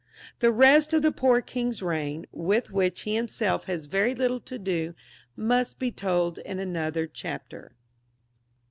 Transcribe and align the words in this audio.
The 0.39 0.51
rest 0.51 0.93
of 0.93 1.03
the 1.03 1.11
poor 1.11 1.43
king^s 1.43 1.83
reign, 1.83 2.25
with 2.31 2.71
which 2.71 3.01
he 3.01 3.13
himself 3.15 3.65
has 3.65 3.85
very 3.85 4.15
little 4.15 4.39
to 4.39 4.57
do, 4.57 4.95
must 5.35 5.77
be 5.77 5.91
told 5.91 6.39
in 6.39 6.57
another 6.57 7.05
chapter. 7.05 7.75